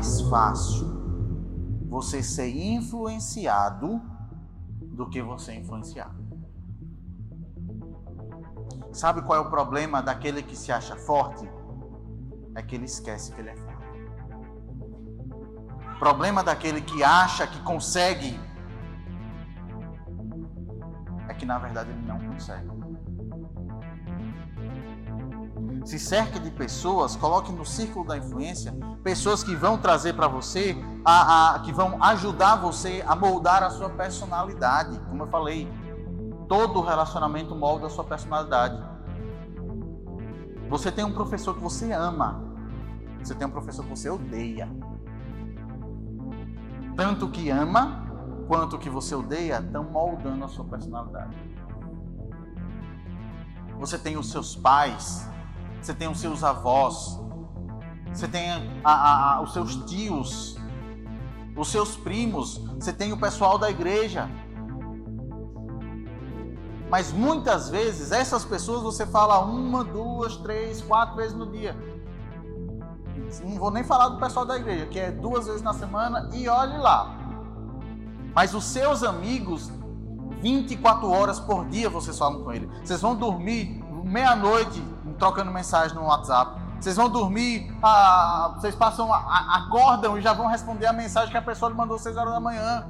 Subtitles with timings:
[0.00, 0.88] mais fácil
[1.86, 4.00] você ser influenciado
[4.80, 6.10] do que você influenciar.
[8.92, 11.46] Sabe qual é o problema daquele que se acha forte?
[12.54, 13.82] É que ele esquece que ele é fraco.
[15.96, 18.40] O problema daquele que acha que consegue
[21.28, 22.79] é que na verdade ele não consegue.
[25.84, 30.76] Se cerque de pessoas, coloque no círculo da influência pessoas que vão trazer para você,
[31.04, 34.98] a, a, que vão ajudar você a moldar a sua personalidade.
[35.08, 35.66] Como eu falei,
[36.48, 38.82] todo relacionamento molda a sua personalidade.
[40.68, 42.44] Você tem um professor que você ama,
[43.22, 44.68] você tem um professor que você odeia.
[46.96, 48.06] Tanto que ama,
[48.46, 51.36] quanto que você odeia, estão moldando a sua personalidade.
[53.78, 55.29] Você tem os seus pais,
[55.80, 57.18] você tem os seus avós,
[58.12, 60.56] você tem a, a, a, os seus tios,
[61.56, 64.28] os seus primos, você tem o pessoal da igreja.
[66.90, 71.76] Mas muitas vezes essas pessoas você fala uma, duas, três, quatro vezes no dia.
[73.44, 76.48] Não vou nem falar do pessoal da igreja, que é duas vezes na semana e
[76.48, 77.16] olhe lá.
[78.34, 79.70] Mas os seus amigos,
[80.42, 82.68] 24 horas por dia vocês falam com ele.
[82.82, 84.82] Vocês vão dormir meia-noite
[85.20, 86.60] trocando mensagem no WhatsApp.
[86.80, 91.36] Vocês vão dormir, ah, vocês passam, ah, acordam e já vão responder a mensagem que
[91.36, 92.86] a pessoa lhe mandou às 6 horas da manhã.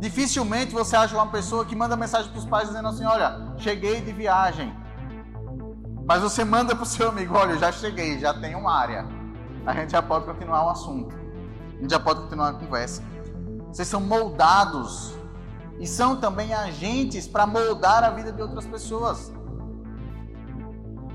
[0.00, 4.00] Dificilmente você acha uma pessoa que manda mensagem para os pais dizendo assim: Olha, cheguei
[4.00, 4.74] de viagem.
[6.06, 9.06] Mas você manda para o seu amigo: Olha, já cheguei, já tenho uma área.
[9.66, 11.14] A gente já pode continuar o assunto.
[11.76, 13.02] A gente já pode continuar a conversa.
[13.70, 15.14] Vocês são moldados
[15.78, 19.30] e são também agentes para moldar a vida de outras pessoas.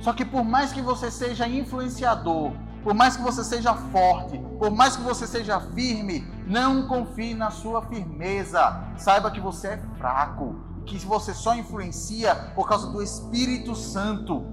[0.04, 2.52] Só que por mais que você seja influenciador,
[2.84, 7.50] por mais que você seja forte, por mais que você seja firme, não confie na
[7.50, 8.84] sua firmeza.
[8.98, 14.46] Saiba que você é fraco, que você só influencia por causa do Espírito Santo.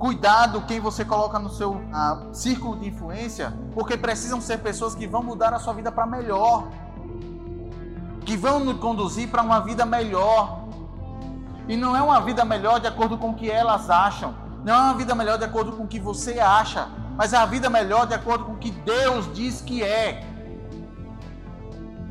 [0.00, 5.06] Cuidado quem você coloca no seu uh, círculo de influência, porque precisam ser pessoas que
[5.06, 6.66] vão mudar a sua vida para melhor,
[8.24, 10.59] que vão conduzir para uma vida melhor,
[11.68, 14.34] e não é uma vida melhor de acordo com o que elas acham.
[14.64, 16.88] Não é uma vida melhor de acordo com o que você acha.
[17.16, 20.24] Mas é a vida melhor de acordo com o que Deus diz que é.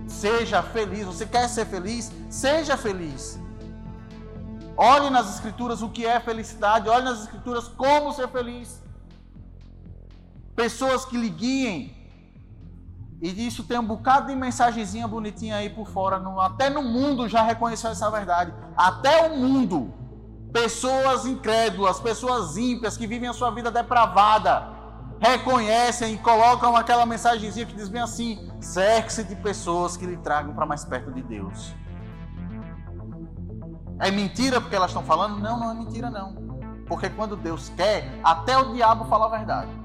[0.07, 1.05] Seja feliz.
[1.05, 2.11] Você quer ser feliz?
[2.29, 3.39] Seja feliz.
[4.75, 6.89] Olhe nas Escrituras o que é felicidade.
[6.89, 8.81] Olhe nas Escrituras como ser feliz.
[10.55, 11.98] Pessoas que lhe guiem
[13.22, 16.19] e disso tem um bocado de mensagenzinha bonitinha aí por fora.
[16.19, 18.53] No, até no mundo já reconheceu essa verdade.
[18.78, 19.94] Até o mundo.
[20.53, 24.68] Pessoas incrédulas, pessoas ímpias que vivem a sua vida depravada,
[25.19, 30.56] reconhecem e colocam aquela mensagenzinha que diz bem assim: cerque-se de pessoas que lhe tragam
[30.56, 31.75] para mais perto de Deus.
[34.00, 35.40] É mentira porque elas estão falando?
[35.40, 36.34] Não, não é mentira não.
[36.88, 39.78] Porque quando Deus quer, até o diabo fala a verdade.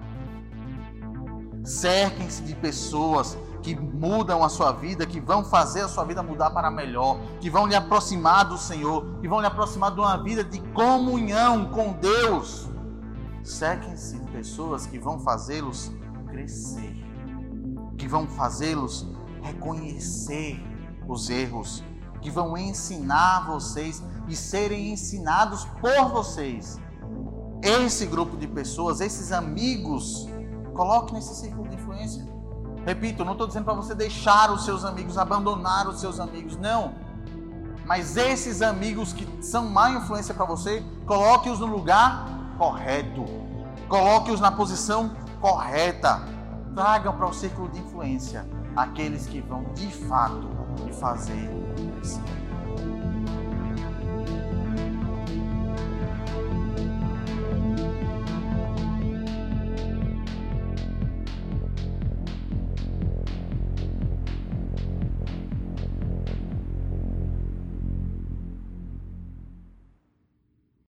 [1.64, 6.50] Cerquem-se de pessoas que mudam a sua vida, que vão fazer a sua vida mudar
[6.50, 10.44] para melhor, que vão lhe aproximar do Senhor, que vão lhe aproximar de uma vida
[10.44, 12.68] de comunhão com Deus.
[13.42, 15.90] Cerquem-se de pessoas que vão fazê-los
[16.28, 16.94] crescer,
[17.96, 19.06] que vão fazê-los
[19.40, 20.62] reconhecer
[21.08, 21.82] os erros,
[22.20, 26.78] que vão ensinar vocês e serem ensinados por vocês.
[27.62, 30.28] Esse grupo de pessoas, esses amigos,
[30.74, 32.24] Coloque nesse círculo de influência.
[32.84, 36.92] Repito, não estou dizendo para você deixar os seus amigos, abandonar os seus amigos, não.
[37.86, 42.26] Mas esses amigos que são má influência para você, coloque-os no lugar
[42.58, 43.24] correto.
[43.88, 46.22] Coloque-os na posição correta.
[46.74, 48.46] Tragam para o círculo de influência
[48.76, 50.48] aqueles que vão de fato
[50.84, 51.48] lhe fazer
[51.94, 52.43] crescer.